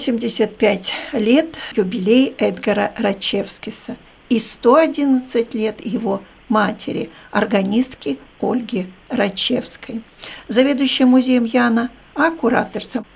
[0.00, 3.96] 85 лет юбилей Эдгара Рачевскиса
[4.30, 10.02] и 111 лет его матери, органистки Ольги Рачевской.
[10.48, 12.32] Заведующая музеем Яна а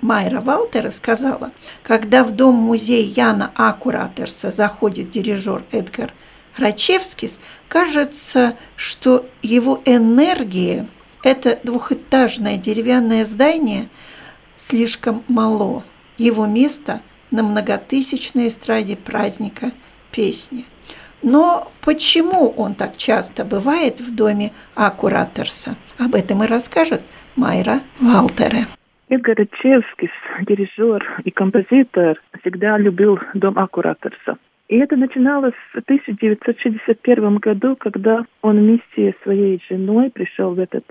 [0.01, 3.77] Майра Валтера сказала, когда в дом-музей Яна А.
[4.51, 6.13] Заходит дирижер Эдгар
[6.55, 10.87] Рачевскис, кажется, что его энергия,
[11.23, 13.89] это двухэтажное деревянное здание,
[14.55, 15.83] слишком мало–
[16.17, 19.71] его место на многотысячной эстраде праздника
[20.11, 20.65] песни.
[21.21, 25.75] Но почему он так часто бывает в доме Аккураторса?
[25.97, 27.01] Об этом и расскажет
[27.35, 28.67] Майра Валтере.
[29.09, 34.37] Эдгар Чевскис, дирижер и композитор, всегда любил дом Аккураторса.
[34.67, 40.83] И это начиналось в 1961 году, когда он вместе с своей женой пришел в этот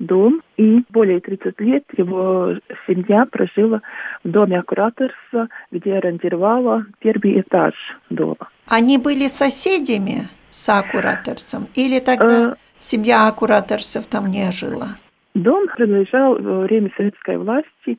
[0.00, 2.54] дом, и более 30 лет его
[2.86, 3.80] семья прожила
[4.24, 7.74] в доме Аккураторса, где арендировала первый этаж
[8.08, 8.48] дома.
[8.66, 14.96] Они были соседями с Аккураторсом или тогда э, семья Аккураторсов там не жила?
[15.34, 17.98] Дом принадлежал во время советской власти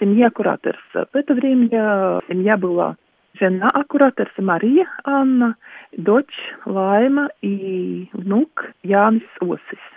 [0.00, 1.06] семье Аккураторса.
[1.12, 2.96] В это время семья была
[3.38, 5.54] жена Аккураторса Мария Анна,
[5.96, 9.91] дочь Лайма и внук Янис Осис.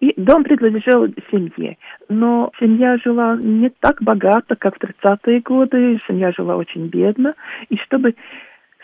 [0.00, 1.76] И дом принадлежал семье.
[2.08, 6.00] Но семья жила не так богато, как в 30-е годы.
[6.06, 7.34] Семья жила очень бедно.
[7.68, 8.14] И чтобы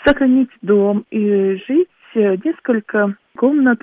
[0.05, 3.81] сохранить дом и жить, э, несколько комнат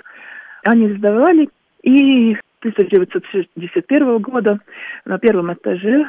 [0.65, 1.49] они сдавали.
[1.83, 4.59] И 1961 года
[5.05, 6.05] на первом этаже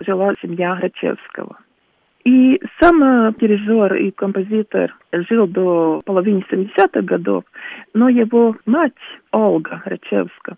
[0.00, 1.58] жила семья Грачевского.
[2.26, 7.44] И сам э, дирижер и композитор жил до половины 70-х годов,
[7.94, 8.92] но его мать,
[9.30, 10.56] Ольга Рачевска,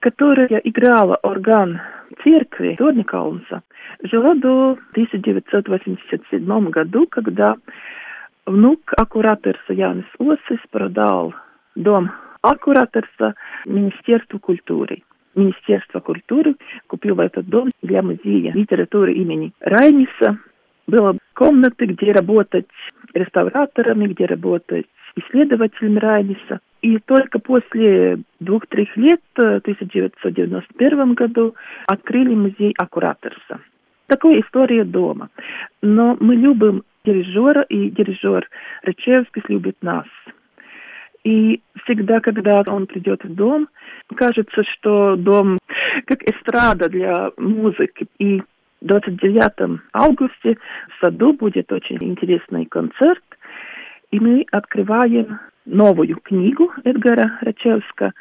[0.00, 1.80] которая играла орган
[2.24, 3.62] церкви Дорникаунса,
[4.02, 7.54] жила до 1987 году, когда
[8.44, 11.32] внук аккураторса Янис Осис продал
[11.76, 12.10] дом
[12.42, 15.04] аккураторса Министерству культуры.
[15.36, 16.56] Министерство культуры
[16.88, 20.40] купило этот дом для музея литературы имени Райниса,
[20.90, 22.66] было комнаты, где работать
[23.14, 24.86] реставраторами, где работать
[25.16, 26.60] исследователем Райниса.
[26.82, 31.54] И только после двух-трех лет, в 1991 году,
[31.86, 33.60] открыли музей Аккураторса.
[34.06, 35.28] Такая история дома.
[35.82, 38.48] Но мы любим дирижера, и дирижер
[38.82, 40.06] Рычевский любит нас.
[41.22, 43.68] И всегда, когда он придет в дом,
[44.14, 45.58] кажется, что дом
[46.06, 48.06] как эстрада для музыки.
[48.18, 48.42] И
[48.80, 50.58] 29 августе
[50.88, 53.22] в саду будет очень интересный концерт,
[54.10, 58.12] и мы открываем новую книгу Эдгара Рачевска,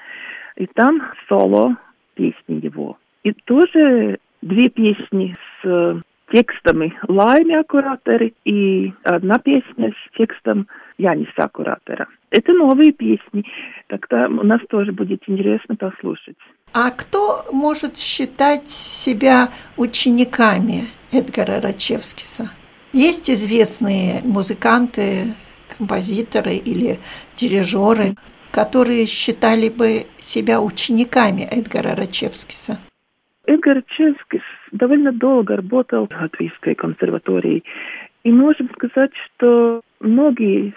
[0.56, 1.78] и там соло
[2.16, 2.98] песни его.
[3.24, 10.68] И тоже две песни с текстами Лайми Аккуратери и одна песня с текстом
[10.98, 12.08] Яниса Аккуратера.
[12.30, 13.46] Это новые песни,
[13.88, 16.38] тогда у нас тоже будет интересно послушать.
[16.74, 22.52] А кто может считать себя учениками Эдгара Рачевскиса?
[22.94, 25.34] Есть известные музыканты,
[25.78, 27.00] композиторы или
[27.36, 28.16] дирижеры,
[28.52, 32.78] которые считали бы себя учениками Эдгара Рачевскиса?
[33.48, 37.64] Эдгар Рачевскис довольно долго работал в Латвийской консерватории.
[38.24, 40.74] И можем сказать, что многие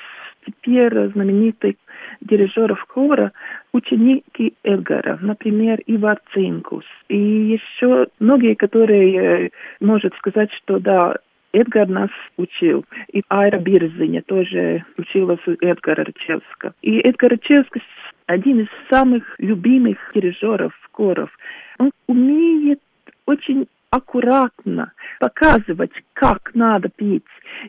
[0.46, 1.76] теперь знаменитых
[2.20, 3.32] дирижеров хора
[3.72, 6.84] ученики Эдгара, например, Ивар Цинкус.
[7.08, 11.16] И еще многие, которые, э, может сказать, что да,
[11.52, 12.84] Эдгар нас учил.
[13.12, 16.74] И Айра Бирзиня тоже училась у Эдгара Рачевска.
[16.82, 17.82] И Эдгар Рачевский
[18.26, 21.30] один из самых любимых дирижеров хоров.
[21.78, 22.80] Он умеет
[23.26, 27.24] очень аккуратно показывать, как надо петь.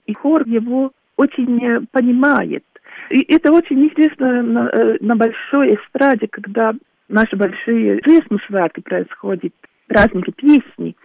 [0.06, 2.64] И хор его очень э, понимает.
[3.10, 6.74] И это очень интересно на, э, на большой эстраде, когда
[7.10, 9.54] наши большие крестмусваты происходят,
[9.88, 10.96] праздники песни.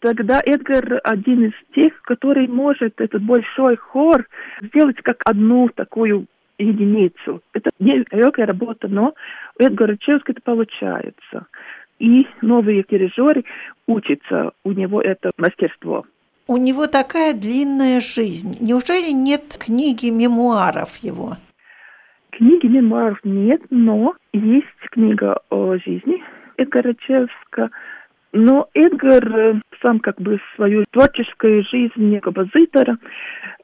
[0.00, 4.26] Тогда Эдгар один из тех, который может этот большой хор
[4.60, 6.26] сделать как одну такую
[6.58, 7.40] единицу.
[7.52, 9.14] Это не легкая работа, но
[9.58, 11.46] у Эдгара Чевска это получается.
[11.98, 13.44] И новые дирижеры
[13.86, 16.04] учатся у него это мастерство.
[16.48, 18.56] У него такая длинная жизнь.
[18.60, 21.36] Неужели нет книги мемуаров его?
[22.30, 26.22] Книги мемуаров нет, но есть книга о жизни
[26.56, 27.70] Эдгара Чевска.
[28.32, 32.96] Но Эдгар э, сам как бы свою творческую жизнь композитора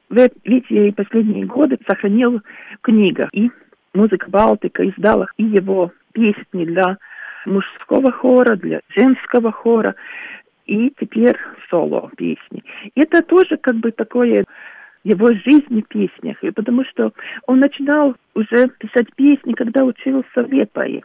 [0.09, 2.41] в эти последние годы сохранил
[2.81, 3.27] книга.
[3.33, 3.49] И
[3.93, 6.97] музыка Балтика издала и его песни для
[7.45, 9.95] мужского хора, для женского хора,
[10.69, 11.35] и теперь
[11.69, 12.63] соло песни.
[12.95, 14.45] Это тоже как бы такое
[15.03, 17.11] его жизни песнях, и потому что
[17.47, 21.01] он начинал уже писать песни, когда учился в Лепае.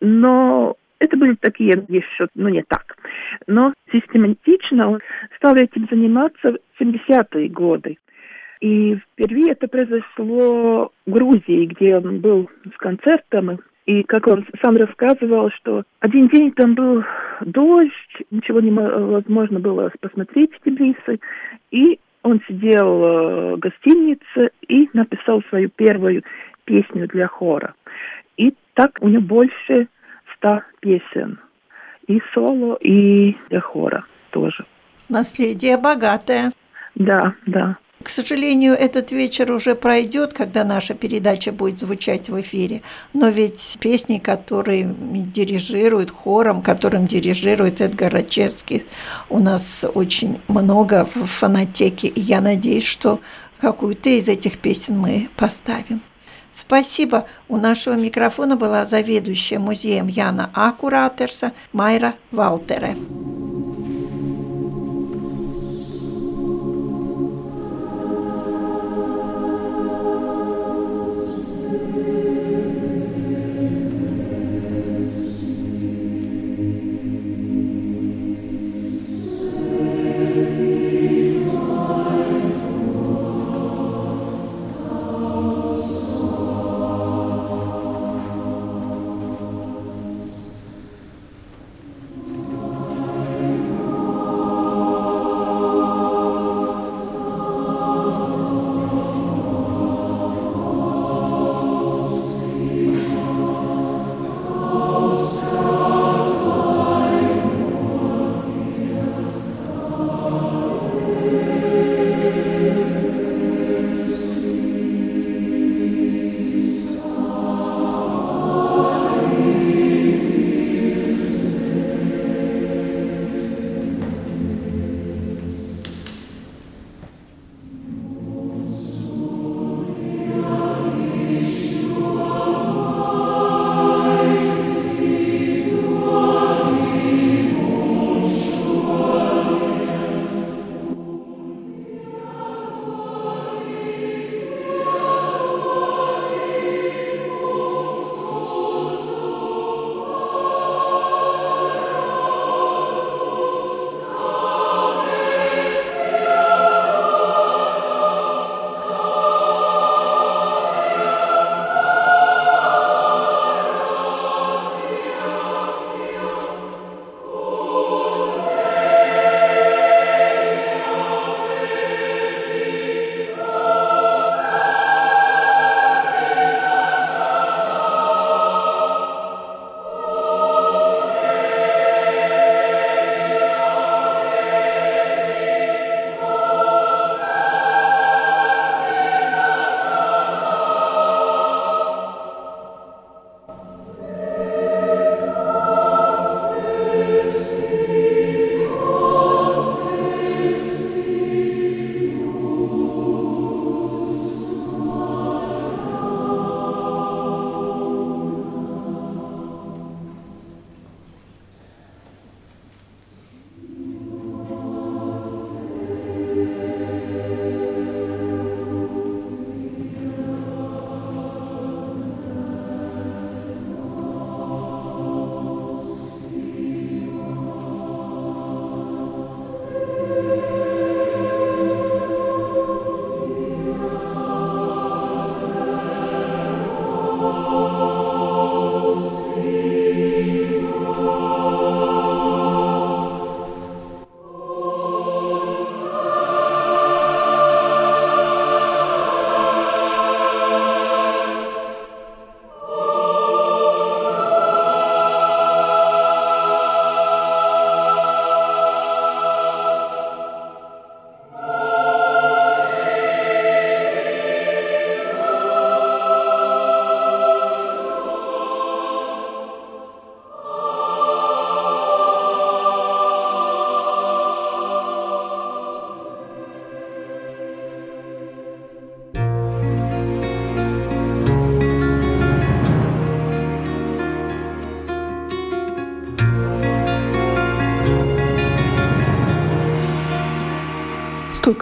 [0.00, 2.96] Но это были такие еще, ну не так.
[3.46, 5.00] Но систематично он
[5.36, 7.96] стал этим заниматься в 70-е годы.
[8.60, 14.76] И впервые это произошло в Грузии, где он был с концертом, и как он сам
[14.76, 17.04] рассказывал, что один день там был
[17.40, 17.92] дождь,
[18.30, 21.20] ничего невозможно было посмотреть в Тбилиси,
[21.70, 26.22] и он сидел э, в гостинице и написал свою первую
[26.64, 27.74] песню для хора.
[28.38, 29.88] И так у него больше
[30.34, 31.38] ста песен.
[32.06, 34.64] И соло, и для хора тоже.
[35.08, 36.50] Наследие богатое.
[36.94, 37.76] Да, да.
[38.04, 42.82] К сожалению, этот вечер уже пройдет, когда наша передача будет звучать в эфире.
[43.14, 48.84] Но ведь песни, которые дирижирует хором, которым дирижирует Эдгар Рачевский,
[49.30, 52.08] у нас очень много в фонотеке.
[52.08, 53.20] И я надеюсь, что
[53.58, 56.02] какую-то из этих песен мы поставим.
[56.52, 57.26] Спасибо.
[57.48, 62.96] У нашего микрофона была заведующая музеем Яна Акуратерса Майра Валтере.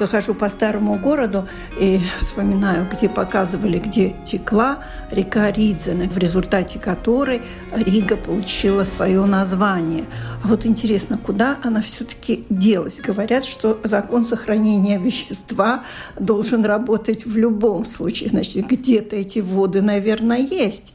[0.03, 1.47] Сколько хожу по старому городу
[1.79, 4.79] и вспоминаю, где показывали, где текла
[5.11, 7.43] река Ридзена, в результате которой
[7.75, 10.05] Рига получила свое название.
[10.43, 13.01] А вот интересно, куда она все-таки делась?
[13.01, 15.85] Говорят, что закон сохранения вещества
[16.19, 18.31] должен работать в любом случае.
[18.31, 20.95] Значит, где-то эти воды, наверное, есть.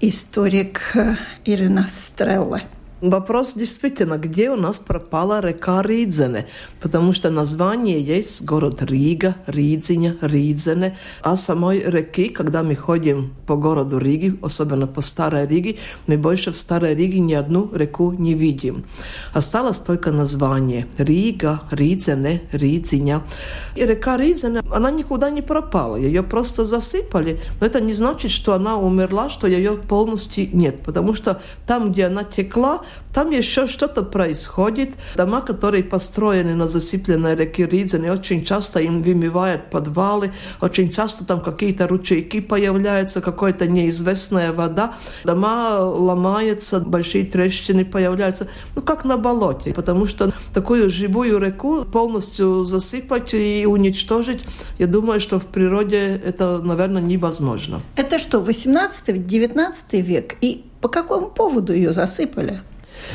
[0.00, 0.94] Историк
[1.44, 2.62] Ирина Стрелла.
[3.02, 6.46] Вопрос действительно, где у нас пропала река Ридзене,
[6.80, 13.54] потому что название есть город Рига, Ридзиня, Ридзене, а самой реки, когда мы ходим по
[13.54, 15.76] городу Риги, особенно по Старой Риге,
[16.06, 18.86] мы больше в Старой Риге ни одну реку не видим.
[19.34, 23.24] Осталось только название Рига, Ридзене, Ридзиня.
[23.74, 28.54] И река Ридзене, она никуда не пропала, ее просто засыпали, но это не значит, что
[28.54, 34.02] она умерла, что ее полностью нет, потому что там, где она текла, там еще что-то
[34.02, 34.90] происходит.
[35.14, 41.40] Дома, которые построены на засыпленной реке Ридзене, очень часто им вымывают подвалы, очень часто там
[41.40, 44.94] какие-то ручейки появляются, какая-то неизвестная вода.
[45.24, 48.48] Дома ломаются, большие трещины появляются.
[48.74, 54.44] Ну, как на болоте, потому что такую живую реку полностью засыпать и уничтожить,
[54.78, 57.80] я думаю, что в природе это, наверное, невозможно.
[57.96, 60.36] Это что, 18-19 век?
[60.40, 62.60] И по какому поводу ее засыпали?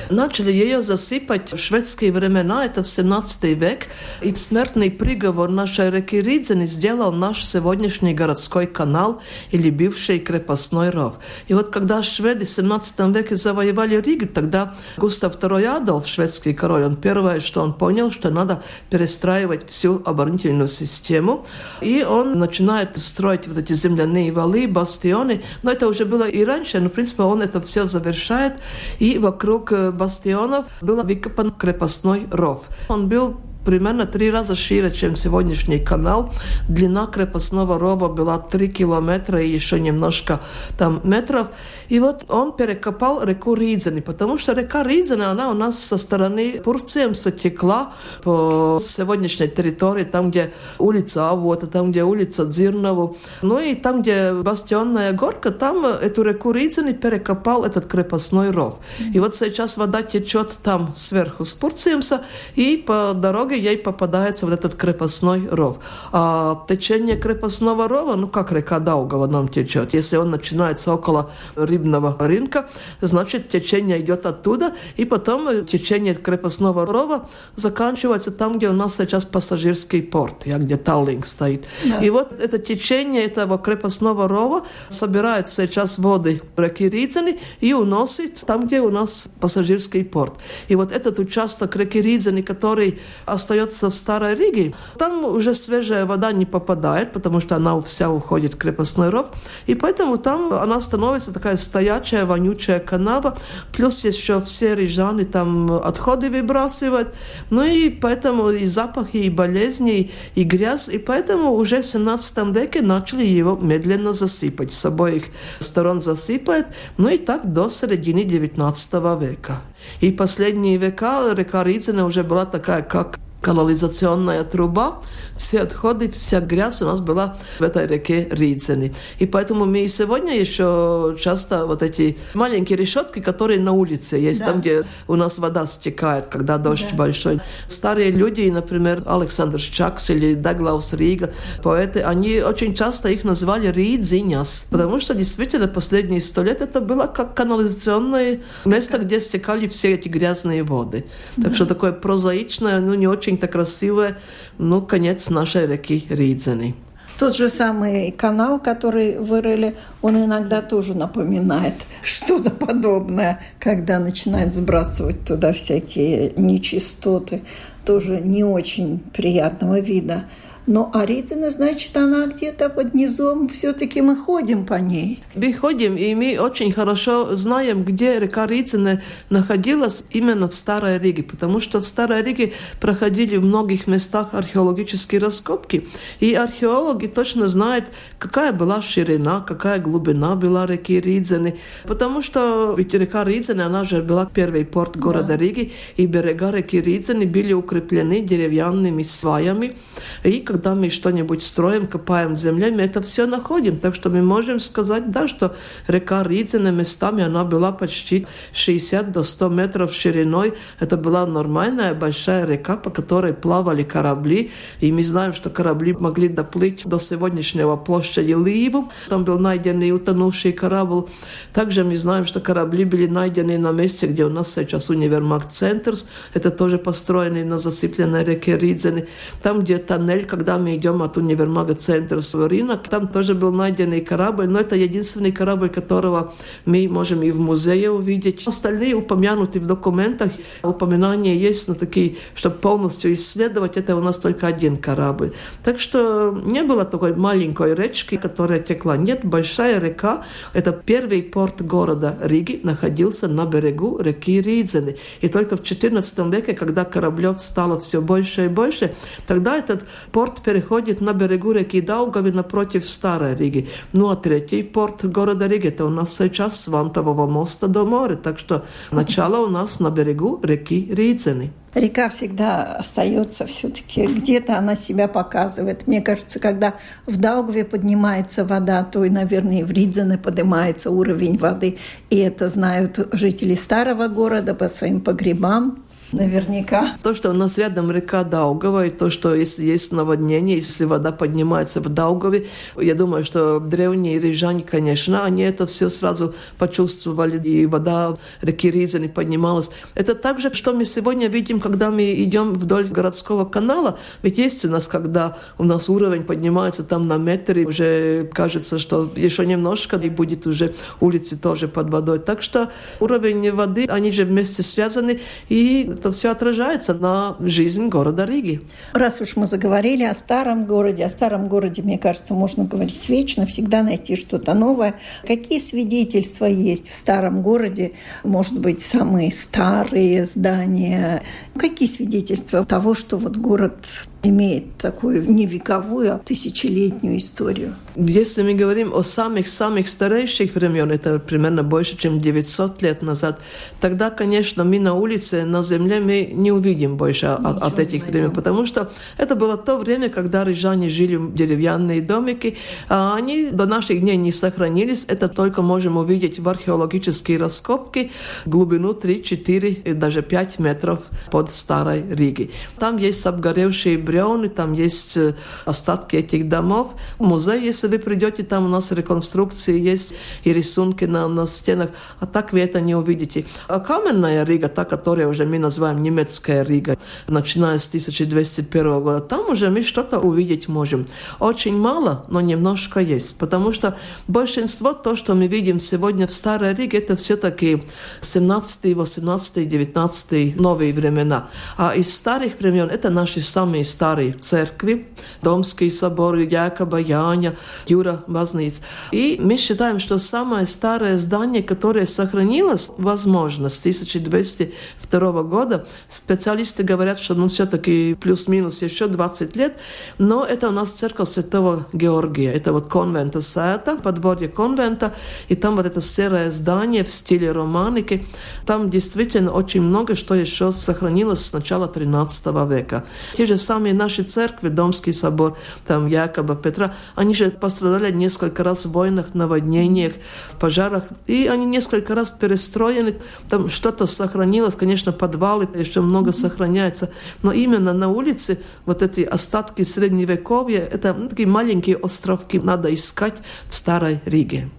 [0.10, 3.88] Начали ее засыпать в шведские времена, это в 17 век,
[4.22, 9.22] и смертный приговор нашей реки Ридзени сделал наш сегодняшний городской канал
[9.52, 11.16] или бывший крепостной ров.
[11.48, 16.84] И вот когда шведы в 17 веке завоевали Ригу, тогда Густав II Адольф, шведский король,
[16.84, 21.46] он первое, что он понял, что надо перестраивать всю оборонительную систему,
[21.82, 26.80] и он начинает строить вот эти земляные валы, бастионы, но это уже было и раньше,
[26.80, 28.54] но в принципе он это все завершает,
[29.00, 32.66] и вокруг бастионов был выкопан крепостной ров.
[32.90, 36.34] Он был примерно три раза шире, чем сегодняшний канал.
[36.68, 40.42] Длина крепостного рова была три километра и еще немножко
[40.78, 41.48] там метров.
[41.90, 46.62] И вот он перекопал реку Ридзени, потому что река Ридзени, она у нас со стороны
[46.64, 53.18] Пурцемса текла по сегодняшней территории, там, где улица Авота, там, где улица Дзирнову.
[53.42, 58.80] Ну и там, где Бастионная горка, там эту реку Ридзени перекопал этот крепостной ров.
[59.14, 62.24] И вот сейчас вода течет там сверху с Пурцемса,
[62.56, 65.80] и по дороге ей попадается вот этот крепостной ров.
[66.12, 72.16] А течение крепостного рова, ну как река Даугава нам течет, если он начинается около рыбного
[72.20, 72.70] рынка,
[73.02, 79.26] значит течение идет оттуда, и потом течение крепостного рова заканчивается там, где у нас сейчас
[79.26, 81.66] пассажирский порт, где Таллинг стоит.
[81.84, 82.00] Да.
[82.00, 88.68] И вот это течение этого крепостного рова собирает сейчас воды реки Ридзени и уносит там,
[88.68, 90.36] где у нас пассажирский порт.
[90.68, 93.00] И вот этот участок реки Ридзени, который
[93.42, 98.54] остается в Старой Риге, там уже свежая вода не попадает, потому что она вся уходит
[98.54, 99.28] в крепостной ров,
[99.66, 103.38] и поэтому там она становится такая стоячая, вонючая канава,
[103.74, 107.16] плюс еще все рижаны там отходы выбрасывают,
[107.50, 112.82] ну и поэтому и запахи, и болезни, и грязь, и поэтому уже в 17 веке
[112.82, 115.26] начали его медленно засыпать, с обоих
[115.60, 116.68] сторон засыпают,
[116.98, 119.62] ну и так до середины 19 века.
[120.00, 125.02] И последние века река Рицина уже была такая, как канализационная труба,
[125.38, 128.94] все отходы, вся грязь у нас была в этой реке Ридзени.
[129.20, 134.42] И поэтому мы и сегодня еще часто вот эти маленькие решетки, которые на улице есть,
[134.42, 134.48] да.
[134.48, 136.98] там, где у нас вода стекает, когда дождь да.
[136.98, 137.40] большой.
[137.68, 141.34] Старые люди, например, Александр Чакс или Даглаус Рига,
[141.64, 147.08] поэты, они очень часто их называли Ридзиняс, потому что действительно последние сто лет это было
[147.08, 151.06] как канализационное место, где стекали все эти грязные воды.
[151.36, 151.56] Так да.
[151.56, 154.18] что такое прозаичное, ну не очень очень-то красивое,
[154.58, 156.76] ну, конец нашей реки Ридзени.
[157.18, 165.24] Тот же самый канал, который вырыли, он иногда тоже напоминает что-то подобное, когда начинают сбрасывать
[165.24, 167.42] туда всякие нечистоты,
[167.86, 170.26] тоже не очень приятного вида.
[170.72, 175.22] Но Аритина, значит, она где-то под низом, все-таки мы ходим по ней.
[175.36, 181.24] Мы ходим, и мы очень хорошо знаем, где река Рицина находилась именно в Старой Риге,
[181.24, 185.90] потому что в Старой Риге проходили в многих местах археологические раскопки,
[186.22, 192.94] и археологи точно знают, какая была ширина, какая глубина была реки Ридзены, потому что ведь
[192.94, 195.38] река Ридзена, она же была первый порт города да.
[195.38, 199.76] Риги, и берега реки Ридзены были укреплены деревянными сваями,
[200.24, 203.78] и когда когда мы что-нибудь строим, копаем в земле, мы это все находим.
[203.78, 205.56] Так что мы можем сказать, да, что
[205.88, 210.54] река Ридзина местами она была почти 60 до 100 метров шириной.
[210.80, 214.52] Это была нормальная большая река, по которой плавали корабли.
[214.82, 218.92] И мы знаем, что корабли могли доплыть до сегодняшнего площади Ливу.
[219.10, 221.08] Там был найден и утонувший корабль.
[221.54, 226.06] Также мы знаем, что корабли были найдены на месте, где у нас сейчас универмаг Центрс.
[226.36, 229.08] Это тоже построенный на засыпленной реке Ридзене.
[229.42, 234.02] Там, где тоннель, когда мы идем от универмага Центрс в рынок, там тоже был найденный
[234.02, 236.34] корабль, но это единственный корабль, которого
[236.66, 238.48] мы можем и в музее увидеть.
[238.48, 240.32] Остальные упомянуты в документах.
[240.64, 245.32] Упоминания есть, но такие, чтобы полностью исследовать, это у нас только один корабль.
[245.64, 248.98] Так что не было такой маленькой речки, которая текла.
[248.98, 250.26] Нет, большая река.
[250.54, 254.98] Это первый порт города Риги находился на берегу реки Ридзены.
[255.22, 258.96] И только в XIV веке, когда кораблев стало все больше и больше,
[259.28, 263.68] тогда этот порт переходит на берегу реки Даугави напротив Старой Риги.
[263.92, 268.16] Ну а третий порт города Риги, это у нас сейчас с Вантового моста до моря.
[268.16, 271.52] Так что начало у нас на берегу реки Ридзены.
[271.74, 275.88] Река всегда остается все-таки, где-то она себя показывает.
[275.88, 281.38] Мне кажется, когда в Даугве поднимается вода, то и, наверное, и в Ридзене поднимается уровень
[281.38, 281.78] воды.
[282.10, 285.84] И это знают жители старого города по своим погребам
[286.14, 286.98] наверняка.
[287.04, 291.12] То, что у нас рядом река Даугава, и то, что если есть наводнение, если вода
[291.12, 292.48] поднимается в Даугаве,
[292.80, 299.08] я думаю, что древние рижане, конечно, они это все сразу почувствовали, и вода реки Ризани
[299.08, 299.72] поднималась.
[299.96, 303.98] Это также, что мы сегодня видим, когда мы идем вдоль городского канала.
[304.22, 308.80] Ведь есть у нас, когда у нас уровень поднимается там на метр, и уже кажется,
[308.80, 312.20] что еще немножко, и будет уже улицы тоже под водой.
[312.20, 318.26] Так что уровень воды, они же вместе связаны, и это все отражается на жизнь города
[318.26, 318.62] Риги.
[318.94, 323.46] Раз уж мы заговорили о старом городе, о старом городе, мне кажется, можно говорить вечно,
[323.46, 324.96] всегда найти что-то новое.
[325.28, 327.92] Какие свидетельства есть в старом городе?
[328.24, 331.22] Может быть, самые старые здания?
[331.56, 337.76] Какие свидетельства того, что вот город имеет такую не вековую, а тысячелетнюю историю.
[337.96, 343.42] Если мы говорим о самых-самых старейших времен, это примерно больше, чем 900 лет назад,
[343.82, 348.32] тогда, конечно, мы на улице, на земле мы не увидим больше от, от этих времен,
[348.32, 352.58] потому что это было то время, когда рижане жили в деревянные домики,
[352.90, 355.06] а они до наших дней не сохранились.
[355.08, 358.12] Это только можем увидеть в археологические раскопки
[358.46, 361.00] глубину 3, 4 и даже 5 метров
[361.32, 362.52] под Старой Риги.
[362.80, 365.34] Там есть обгоревшие бревны, там есть э,
[365.66, 366.88] остатки этих домов.
[367.20, 372.26] Музей, если вы придете, там у нас реконструкции есть и рисунки на, на стенах, а
[372.26, 373.46] так вы это не увидите.
[373.68, 376.98] А каменная Рига, та, которая уже мы называем немецкая Рига,
[377.28, 381.08] начиная с 1201 года, там уже мы что-то увидеть можем.
[381.40, 383.98] Очень мало, но немножко есть, потому что
[384.28, 387.84] большинство то, что мы видим сегодня в Старой Риге, это все-таки
[388.20, 391.48] 17, 18, 19 новые времена.
[391.78, 394.01] А из старых времен это наши самые старые
[394.40, 395.08] церкви,
[395.42, 397.56] Домский собор, Якоба, Яня,
[397.88, 398.82] Юра, Базниц.
[399.12, 407.20] И мы считаем, что самое старое здание, которое сохранилось, возможно, с 1202 года, специалисты говорят,
[407.20, 409.78] что ну, все-таки плюс-минус еще 20 лет,
[410.18, 412.52] но это у нас церковь Святого Георгия.
[412.54, 415.14] Это вот конвента Сета, подворье конвента,
[415.50, 418.26] и там вот это серое здание в стиле романики.
[418.66, 423.04] Там действительно очень много что еще сохранилось с начала 13 века.
[423.36, 428.64] Те же самые сами наши церкви, Домский собор, там Якоба, Петра, они же пострадали несколько
[428.64, 430.14] раз в войнах, наводнениях,
[430.50, 433.16] в пожарах, и они несколько раз перестроены,
[433.50, 437.10] там что-то сохранилось, конечно, подвалы еще много сохраняется,
[437.44, 443.42] но именно на улице вот эти остатки средневековья, это ну, такие маленькие островки надо искать
[443.70, 444.70] в Старой Риге.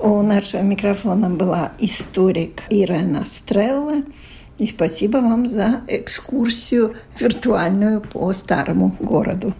[0.00, 4.02] У нашего микрофона была историк Ирена Стрелла.
[4.58, 9.54] И спасибо вам за экскурсию виртуальную по старому городу.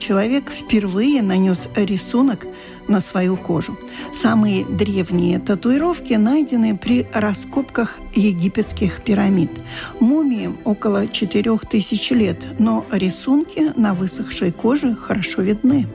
[0.00, 2.46] Человек впервые нанес рисунок
[2.88, 3.78] на свою кожу.
[4.12, 9.50] Самые древние татуировки найдены при раскопках египетских пирамид.
[10.00, 15.86] Мумиям около 4000 лет, но рисунки на высохшей коже хорошо видны.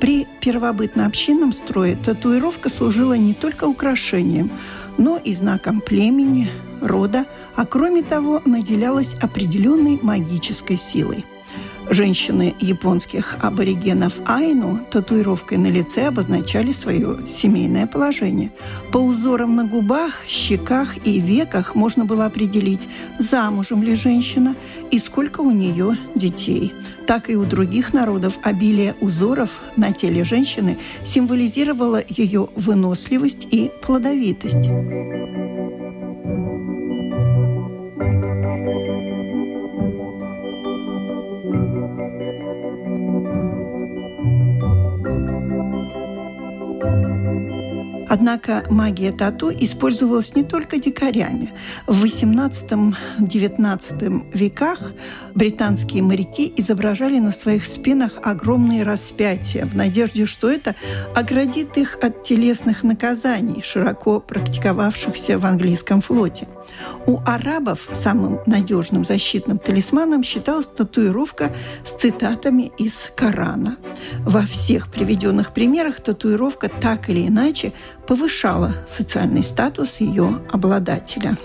[0.00, 4.50] При первобытно-общинном строе татуировка служила не только украшением,
[4.96, 11.26] но и знаком племени, рода, а кроме того наделялась определенной магической силой–
[11.90, 18.52] Женщины японских аборигенов Айну татуировкой на лице обозначали свое семейное положение.
[18.92, 22.86] По узорам на губах, щеках и веках можно было определить,
[23.18, 24.54] замужем ли женщина
[24.92, 26.72] и сколько у нее детей.
[27.08, 34.68] Так и у других народов обилие узоров на теле женщины символизировало ее выносливость и плодовитость.
[48.12, 51.52] Однако магия тату использовалась не только дикарями.
[51.86, 54.92] В XVIII-XIX веках
[55.36, 60.74] британские моряки изображали на своих спинах огромные распятия в надежде, что это
[61.14, 66.48] оградит их от телесных наказаний, широко практиковавшихся в английском флоте.
[67.06, 71.52] У арабов самым надежным защитным талисманом считалась татуировка
[71.84, 73.76] с цитатами из Корана.
[74.18, 77.72] Во всех приведенных примерах татуировка так или иначе
[78.06, 81.36] повышала социальный статус ее обладателя.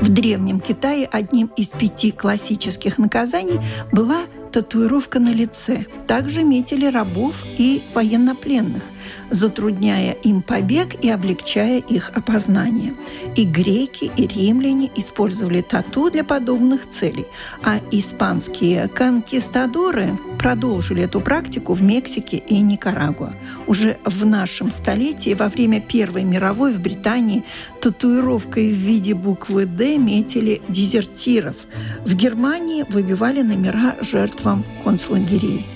[0.00, 3.60] В Древнем Китае одним из пяти классических наказаний
[3.92, 5.86] была татуировка на лице.
[6.06, 8.82] Также метили рабов и военнопленных,
[9.30, 12.94] затрудняя им побег и облегчая их опознание.
[13.36, 17.26] И греки, и римляне использовали тату для подобных целей,
[17.62, 23.34] а испанские конкистадоры продолжили эту практику в Мексике и Никарагуа.
[23.66, 27.44] Уже в нашем столетии, во время Первой мировой в Британии,
[27.80, 31.56] татуировкой в виде буквы «Д» метили дезертиров.
[32.04, 35.66] В Германии выбивали номера жертвам концлагерей.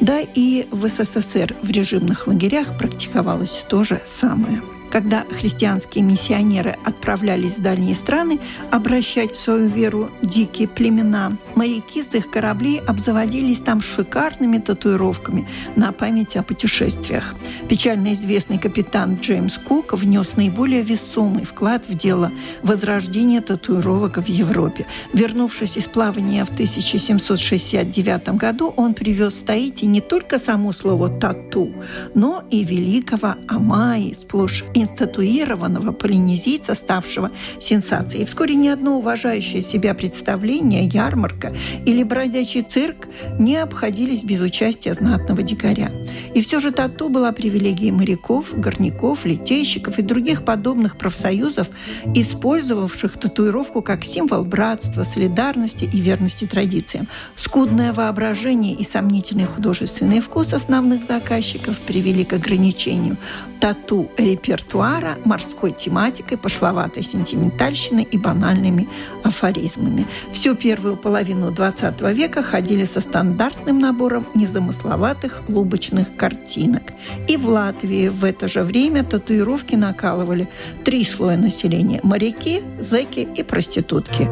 [0.00, 4.62] Да и в СССР в режимных лагерях практиковалось то же самое.
[4.90, 8.40] Когда христианские миссионеры отправлялись в дальние страны
[8.72, 15.92] обращать в свою веру дикие племена, моряки с их кораблей обзаводились там шикарными татуировками на
[15.92, 17.34] память о путешествиях.
[17.68, 24.86] Печально известный капитан Джеймс Кук внес наиболее весомый вклад в дело возрождения татуировок в Европе.
[25.12, 31.72] Вернувшись из плавания в 1769 году, он привез в Таити не только само слово «тату»,
[32.14, 38.22] но и великого Амаи, сплошь инстатуированного полинезийца, ставшего сенсацией.
[38.22, 41.54] И вскоре ни одно уважающее себя представление, ярмарка
[41.86, 45.90] или бродячий цирк не обходились без участия знатного дикаря.
[46.34, 51.68] И все же тату была привилегией моряков, горняков, литейщиков и других подобных профсоюзов,
[52.14, 57.08] использовавших татуировку как символ братства, солидарности и верности традициям.
[57.36, 63.16] Скудное воображение и сомнительный художественный вкус основных заказчиков привели к ограничению
[63.60, 68.88] тату репертуара репертуара морской тематикой, пошловатой сентиментальщиной и банальными
[69.24, 70.06] афоризмами.
[70.32, 76.92] Всю первую половину XX века ходили со стандартным набором незамысловатых лубочных картинок.
[77.28, 80.48] И в Латвии в это же время татуировки накалывали
[80.84, 84.28] три слоя населения– моряки, зэки и проститутки.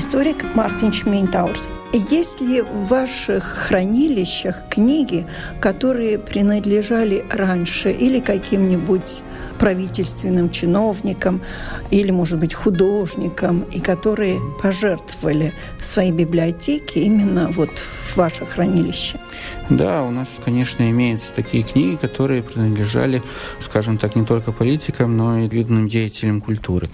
[0.00, 1.68] Историк Мартин Шмейнтаурс.
[1.92, 5.26] Есть ли в ваших хранилищах книги,
[5.60, 9.18] которые принадлежали раньше или каким-нибудь
[9.60, 11.42] правительственным чиновникам
[11.90, 19.20] или, может быть, художникам, и которые пожертвовали свои библиотеки именно вот в ваше хранилище?
[19.68, 23.22] Да, у нас, конечно, имеются такие книги, которые принадлежали,
[23.60, 26.88] скажем так, не только политикам, но и видным деятелям культуры.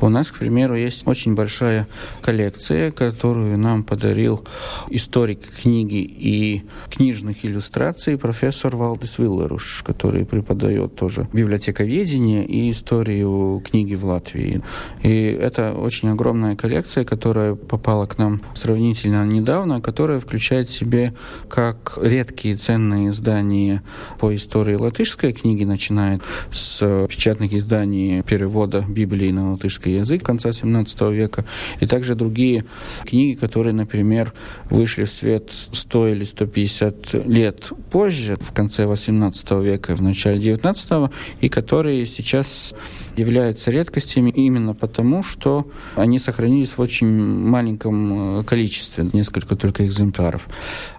[0.00, 1.86] У нас, к примеру, есть очень большая
[2.20, 4.44] коллекция, которую нам подарил
[4.90, 13.94] историк книги и книжных иллюстраций профессор Валдис Виллеруш, который преподает тоже библиотековедение и историю книги
[13.94, 14.62] в Латвии.
[15.02, 21.14] И это очень огромная коллекция, которая попала к нам сравнительно недавно, которая включает в себе
[21.48, 23.82] как редкие ценные издания
[24.18, 26.20] по истории латышской книги, начиная
[26.52, 31.44] с печатных изданий перевода Библии на латышский язык конца 17 века,
[31.80, 32.64] и также другие
[33.04, 34.32] книги, которые, например,
[34.70, 41.10] вышли в свет 100 или 150 лет позже, в конце 18 века, в начале 19
[41.40, 42.74] и которые которые сейчас
[43.16, 50.46] являются редкостями именно потому, что они сохранились в очень маленьком э, количестве, несколько только экземпляров.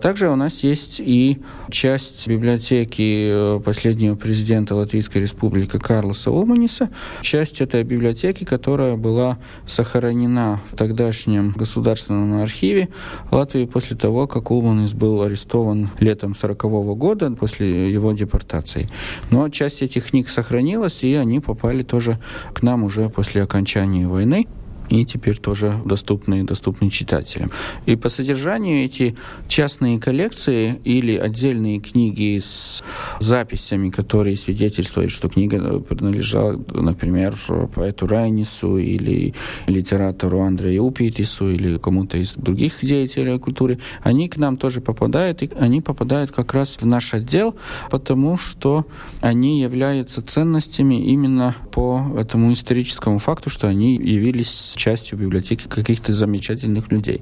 [0.01, 1.37] Также у нас есть и
[1.71, 6.89] часть библиотеки э, последнего президента Латвийской Республики Карлоса Улманиса,
[7.21, 12.89] часть этой библиотеки, которая была сохранена в тогдашнем государственном архиве
[13.31, 18.89] Латвии после того, как Улманис был арестован летом 40 -го года после его депортации.
[19.31, 22.19] Но часть этих книг сохранилась, и они попали тоже
[22.53, 24.47] к нам уже после окончания войны
[24.89, 27.51] и теперь тоже доступны, доступны читателям.
[27.85, 29.15] И по содержанию эти
[29.47, 32.83] частные коллекции или отдельные книги с
[33.19, 37.35] записями, которые свидетельствуют, что книга принадлежала, например,
[37.73, 39.33] поэту Райнису или
[39.67, 45.49] литератору Андрею Упитису или кому-то из других деятелей культуры, они к нам тоже попадают, и
[45.59, 47.55] они попадают как раз в наш отдел,
[47.91, 48.85] потому что
[49.21, 56.91] они являются ценностями именно по этому историческому факту, что они явились частью библиотеки каких-то замечательных
[56.91, 57.21] людей.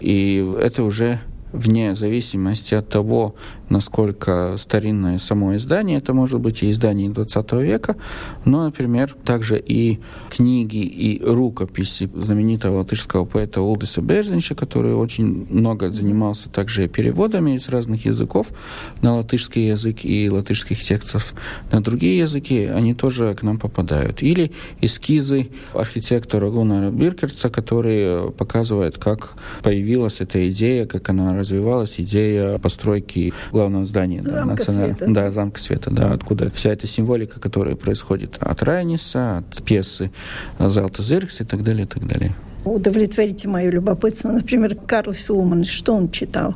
[0.00, 1.20] И это уже
[1.52, 3.34] вне зависимости от того,
[3.68, 7.96] насколько старинное само издание, это может быть и издание 20 века,
[8.44, 9.98] но, например, также и
[10.30, 17.68] книги и рукописи знаменитого латышского поэта Улдиса Берзинча, который очень много занимался также переводами из
[17.68, 18.48] разных языков
[19.00, 21.34] на латышский язык и латышских текстов
[21.70, 24.22] на другие языки, они тоже к нам попадают.
[24.22, 32.58] Или эскизы архитектора Гунара Биркерца, который показывает, как появилась эта идея, как она развивалась идея
[32.58, 38.38] постройки главного здания да, национального, да, замка света, да, откуда вся эта символика, которая происходит
[38.40, 40.10] от Райниса, от пьесы
[40.58, 44.30] Залта Зеркс и так далее, и так далее удовлетворите мое любопытство.
[44.30, 46.54] Например, Карл Сулман, что он читал?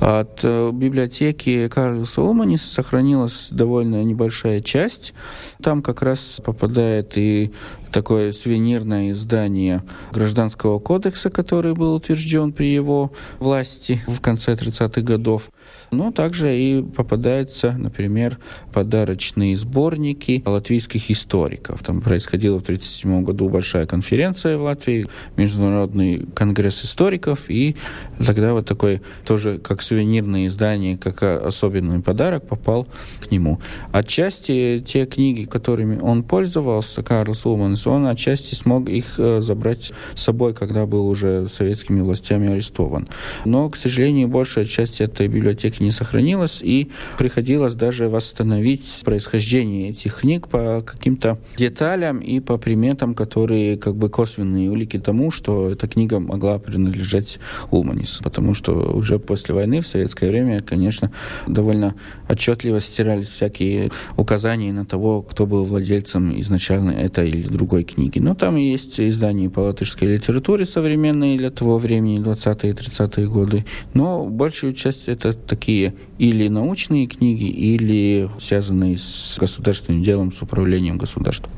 [0.00, 5.14] От э, библиотеки Карла Сулманис сохранилась довольно небольшая часть.
[5.62, 7.52] Там как раз попадает и
[7.92, 15.50] такое сувенирное издание Гражданского кодекса, который был утвержден при его власти в конце 30-х годов.
[15.90, 18.38] Но также и попадаются, например,
[18.72, 21.82] подарочные сборники латвийских историков.
[21.82, 27.76] Там происходила в 1937 году большая конференция в Латвии, Международный конгресс историков, и
[28.24, 32.86] тогда вот такой тоже как сувенирное издание, как особенный подарок попал
[33.20, 33.60] к нему.
[33.92, 37.34] Отчасти те книги, которыми он пользовался, Карл
[37.82, 43.08] Сулманс, он отчасти смог их э, забрать с собой, когда был уже советскими властями арестован.
[43.44, 50.20] Но, к сожалению, большая часть этой библиотеки не сохранилась, и приходилось даже восстановить происхождение этих
[50.20, 55.88] книг по каким-то деталям и по приметам, которые как бы косвенные улики тому, что эта
[55.88, 57.38] книга могла принадлежать
[57.70, 58.22] Улманису.
[58.22, 61.10] Потому что уже после войны, в советское время, конечно,
[61.46, 61.94] довольно
[62.28, 68.18] отчетливо стирались всякие указания на того, кто был владельцем изначально этой или другой книги.
[68.18, 73.64] Но там есть издания по латышской литературе современные для того времени, 20-е 30-е годы.
[73.94, 80.98] Но большую часть это такие или научные книги, или связанные с государственным делом, с управлением
[80.98, 81.50] государством.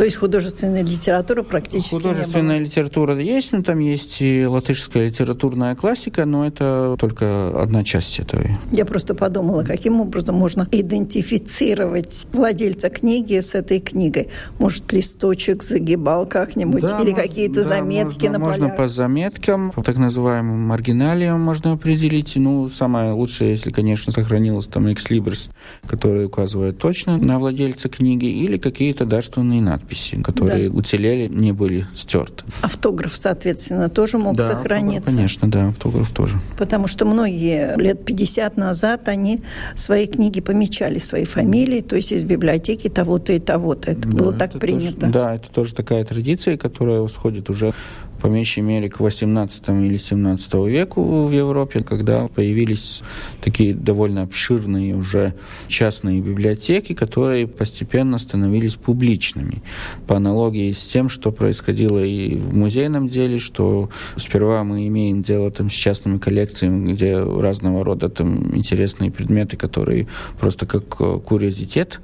[0.00, 2.68] То есть художественная литература практически Художественная не было.
[2.68, 8.44] литература есть, но там есть и латышская литературная классика, но это только одна часть этого.
[8.72, 14.30] Я просто подумала, каким образом можно идентифицировать владельца книги с этой книгой.
[14.58, 18.58] Может, листочек загибал как-нибудь да, или какие-то да, заметки можно, на полях?
[18.58, 22.36] Можно по заметкам, по так называемым маргиналиям можно определить.
[22.36, 25.50] Ну, самое лучшее, если, конечно, сохранилось там экслибрис,
[25.86, 30.76] который указывает точно на владельца книги, или какие-то дарственные надписи надписи, которые да.
[30.76, 32.44] уцелели, не были стерты.
[32.62, 35.10] Автограф, соответственно, тоже мог да, сохраниться?
[35.10, 36.38] конечно, да, автограф тоже.
[36.56, 39.42] Потому что многие лет 50 назад они
[39.74, 43.90] свои книги помечали, свои фамилии, то есть из библиотеки того-то и того-то.
[43.90, 45.00] Это да, было так это принято.
[45.00, 47.72] Тоже, да, это тоже такая традиция, которая восходит уже
[48.20, 53.02] по меньшей мере к 18 или 17 веку в Европе, когда появились
[53.40, 55.34] такие довольно обширные уже
[55.68, 59.62] частные библиотеки, которые постепенно становились публичными.
[60.06, 65.50] По аналогии с тем, что происходило и в музейном деле, что сперва мы имеем дело
[65.50, 72.00] там с частными коллекциями, где разного рода там интересные предметы, которые просто как э, курьезитет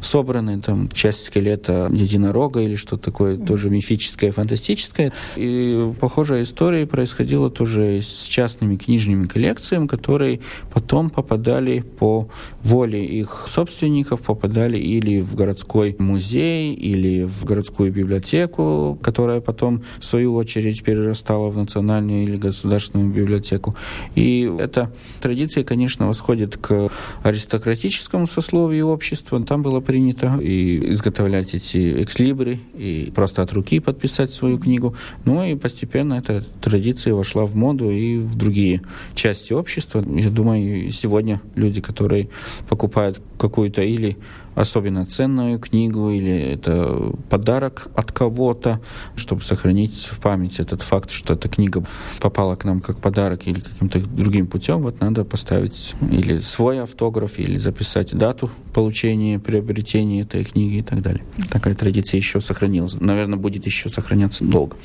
[0.00, 5.12] собраны, там часть скелета единорога или что-то такое тоже мифическое, фантастическое.
[5.36, 5.59] И
[6.00, 10.40] Похожая история происходила тоже с частными книжными коллекциями, которые
[10.72, 12.28] потом попадали по
[12.62, 20.04] воле их собственников, попадали или в городской музей, или в городскую библиотеку, которая потом, в
[20.04, 23.74] свою очередь, перерастала в национальную или государственную библиотеку.
[24.14, 26.90] И эта традиция, конечно, восходит к
[27.22, 29.40] аристократическому сословию общества.
[29.44, 34.94] Там было принято и изготовлять эти экслибры, и просто от руки подписать свою книгу.
[35.24, 38.82] Ну и постепенно эта традиция вошла в моду и в другие
[39.14, 40.04] части общества.
[40.06, 42.28] Я думаю, сегодня люди, которые
[42.68, 44.16] покупают какую-то или
[44.54, 48.80] особенно ценную книгу, или это подарок от кого-то,
[49.16, 51.84] чтобы сохранить в память этот факт, что эта книга
[52.20, 57.38] попала к нам как подарок или каким-то другим путем, вот надо поставить или свой автограф,
[57.38, 61.24] или записать дату получения, приобретения этой книги и так далее.
[61.50, 63.00] Такая традиция еще сохранилась.
[63.00, 64.76] Наверное, будет еще сохраняться долго.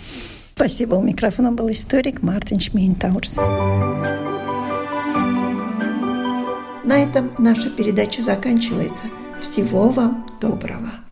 [0.55, 0.95] Спасибо.
[0.95, 3.35] У микрофона был историк Мартин Шмейнтаурс.
[6.85, 9.03] На этом наша передача заканчивается.
[9.41, 11.04] Всего вам доброго!